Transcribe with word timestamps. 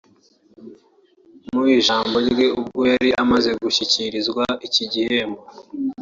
Mu 1.53 1.63
ijambo 1.77 2.15
rye 2.27 2.47
ubwo 2.59 2.81
yari 2.93 3.09
amaze 3.23 3.49
gushyikirizwa 3.63 4.43
iki 4.67 4.83
gihembo 4.93 5.41